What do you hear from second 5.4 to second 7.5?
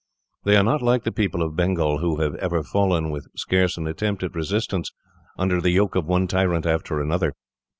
the yoke of one tyrant after another.